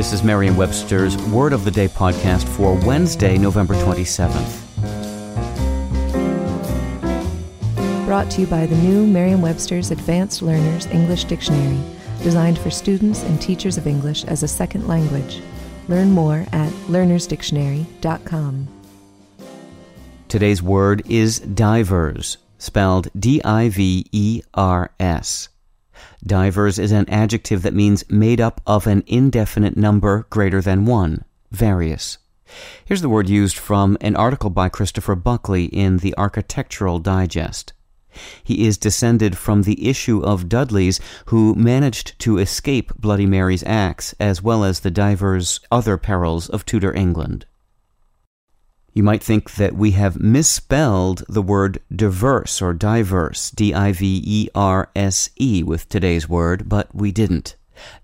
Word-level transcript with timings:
This 0.00 0.14
is 0.14 0.22
Merriam-Webster's 0.22 1.14
Word 1.24 1.52
of 1.52 1.66
the 1.66 1.70
Day 1.70 1.86
podcast 1.86 2.48
for 2.56 2.72
Wednesday, 2.86 3.36
November 3.36 3.74
27th. 3.74 4.64
Brought 8.06 8.30
to 8.30 8.40
you 8.40 8.46
by 8.46 8.64
the 8.64 8.76
new 8.76 9.06
Merriam-Webster's 9.06 9.90
Advanced 9.90 10.40
Learners 10.40 10.86
English 10.86 11.24
Dictionary, 11.24 11.78
designed 12.22 12.58
for 12.58 12.70
students 12.70 13.24
and 13.24 13.42
teachers 13.42 13.76
of 13.76 13.86
English 13.86 14.24
as 14.24 14.42
a 14.42 14.48
second 14.48 14.88
language. 14.88 15.42
Learn 15.86 16.12
more 16.12 16.46
at 16.50 16.72
learnersdictionary.com. 16.88 18.68
Today's 20.28 20.62
word 20.62 21.02
is 21.10 21.40
divers, 21.40 22.38
spelled 22.56 23.08
D 23.14 23.42
I 23.44 23.68
V 23.68 24.06
E 24.12 24.40
R 24.54 24.92
S. 24.98 25.50
Divers 26.24 26.78
is 26.78 26.92
an 26.92 27.08
adjective 27.08 27.62
that 27.62 27.74
means 27.74 28.08
made 28.10 28.40
up 28.40 28.60
of 28.66 28.86
an 28.86 29.02
indefinite 29.06 29.76
number 29.76 30.26
greater 30.30 30.60
than 30.60 30.86
one, 30.86 31.24
various. 31.50 32.18
Here's 32.84 33.00
the 33.00 33.08
word 33.08 33.28
used 33.28 33.56
from 33.56 33.96
an 34.00 34.16
article 34.16 34.50
by 34.50 34.68
Christopher 34.68 35.14
Buckley 35.14 35.66
in 35.66 35.98
the 35.98 36.14
Architectural 36.18 36.98
Digest. 36.98 37.72
He 38.42 38.66
is 38.66 38.76
descended 38.76 39.38
from 39.38 39.62
the 39.62 39.88
issue 39.88 40.20
of 40.20 40.48
Dudley's 40.48 41.00
who 41.26 41.54
managed 41.54 42.18
to 42.20 42.38
escape 42.38 42.92
Bloody 42.98 43.26
Mary's 43.26 43.62
axe, 43.62 44.14
as 44.18 44.42
well 44.42 44.64
as 44.64 44.80
the 44.80 44.90
divers' 44.90 45.60
other 45.70 45.96
perils 45.96 46.48
of 46.48 46.66
Tudor 46.66 46.92
England. 46.92 47.46
You 48.92 49.02
might 49.04 49.22
think 49.22 49.54
that 49.54 49.76
we 49.76 49.92
have 49.92 50.20
misspelled 50.20 51.22
the 51.28 51.42
word 51.42 51.80
diverse 51.94 52.60
or 52.60 52.72
diverse, 52.72 53.50
D 53.50 53.72
I 53.72 53.92
V 53.92 54.22
E 54.24 54.48
R 54.54 54.90
S 54.96 55.30
E, 55.38 55.62
with 55.62 55.88
today's 55.88 56.28
word, 56.28 56.68
but 56.68 56.92
we 56.94 57.12
didn't. 57.12 57.54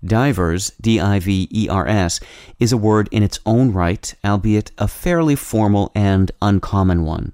Divers, 0.03 0.71
D 0.79 0.99
I 0.99 1.19
V 1.19 1.49
E 1.51 1.67
R 1.69 1.87
S, 1.87 2.19
is 2.59 2.71
a 2.71 2.77
word 2.77 3.09
in 3.11 3.21
its 3.21 3.39
own 3.45 3.73
right, 3.73 4.13
albeit 4.23 4.71
a 4.77 4.87
fairly 4.87 5.35
formal 5.35 5.91
and 5.93 6.31
uncommon 6.41 7.03
one. 7.03 7.33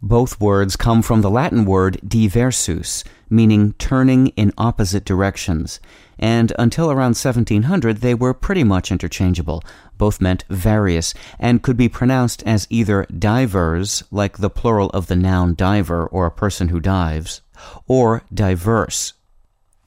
Both 0.00 0.40
words 0.40 0.76
come 0.76 1.02
from 1.02 1.22
the 1.22 1.30
Latin 1.30 1.64
word 1.64 2.00
diversus, 2.06 3.02
meaning 3.28 3.72
turning 3.78 4.28
in 4.28 4.52
opposite 4.56 5.04
directions, 5.04 5.80
and 6.20 6.52
until 6.56 6.92
around 6.92 7.16
1700 7.16 7.96
they 7.96 8.14
were 8.14 8.32
pretty 8.32 8.62
much 8.62 8.92
interchangeable. 8.92 9.60
Both 9.96 10.20
meant 10.20 10.44
various 10.48 11.14
and 11.40 11.62
could 11.62 11.76
be 11.76 11.88
pronounced 11.88 12.44
as 12.44 12.68
either 12.70 13.06
divers, 13.06 14.04
like 14.12 14.38
the 14.38 14.50
plural 14.50 14.90
of 14.90 15.08
the 15.08 15.16
noun 15.16 15.56
diver 15.56 16.06
or 16.06 16.26
a 16.26 16.30
person 16.30 16.68
who 16.68 16.78
dives, 16.78 17.42
or 17.88 18.22
diverse, 18.32 19.14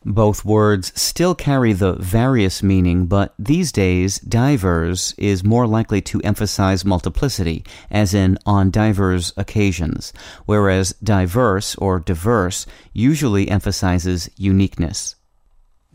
both 0.03 0.43
words 0.43 0.91
still 0.99 1.35
carry 1.35 1.73
the 1.73 1.93
various 1.93 2.63
meaning, 2.63 3.05
but 3.05 3.35
these 3.37 3.71
days, 3.71 4.19
divers 4.19 5.13
is 5.17 5.43
more 5.43 5.67
likely 5.67 6.01
to 6.01 6.19
emphasize 6.21 6.83
multiplicity, 6.83 7.63
as 7.91 8.13
in 8.13 8.37
on 8.45 8.71
divers 8.71 9.31
occasions, 9.37 10.11
whereas 10.45 10.93
diverse 11.03 11.75
or 11.75 11.99
diverse 11.99 12.65
usually 12.93 13.47
emphasizes 13.49 14.29
uniqueness. 14.37 15.15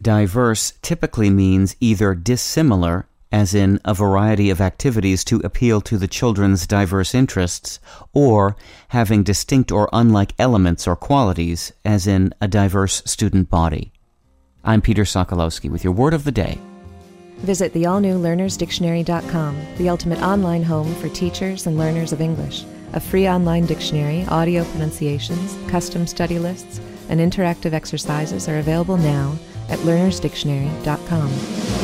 Diverse 0.01 0.75
typically 0.83 1.31
means 1.31 1.75
either 1.81 2.15
dissimilar, 2.15 3.09
as 3.33 3.55
in 3.55 3.81
a 3.85 3.93
variety 3.93 4.51
of 4.51 4.61
activities 4.61 5.25
to 5.25 5.41
appeal 5.41 5.81
to 5.81 5.99
the 5.99 6.07
children's 6.07 6.65
diverse 6.67 7.13
interests, 7.13 7.81
or 8.13 8.57
having 8.89 9.25
distinct 9.25 9.73
or 9.73 9.89
unlike 9.93 10.33
elements 10.39 10.87
or 10.87 10.95
qualities, 10.95 11.73
as 11.85 12.07
in 12.07 12.33
a 12.41 12.47
diverse 12.47 13.03
student 13.05 13.51
body. 13.51 13.93
I'm 14.67 14.83
Peter 14.83 15.05
Sokolowski 15.05 15.71
with 15.71 15.85
your 15.85 15.93
word 15.93 16.13
of 16.13 16.25
the 16.25 16.33
day. 16.33 16.59
Visit 17.39 17.73
the 17.73 17.87
all 17.87 18.01
new 18.01 18.19
learnersdictionary.com, 18.19 19.57
the 19.77 19.89
ultimate 19.89 20.21
online 20.21 20.65
home 20.65 20.93
for 20.97 21.09
teachers 21.09 21.69
and 21.69 21.79
learners 21.79 22.13
of 22.13 22.21
English. 22.21 22.65
A 22.93 22.99
free 22.99 23.29
online 23.29 23.67
dictionary, 23.67 24.25
audio 24.27 24.65
pronunciations, 24.65 25.57
custom 25.71 26.05
study 26.05 26.41
lists, 26.41 26.81
and 27.09 27.21
interactive 27.21 27.75
exercises 27.75 28.49
are 28.49 28.59
available 28.59 28.97
now 28.97 29.37
at 29.69 29.79
learnersdictionary.com. 29.81 31.76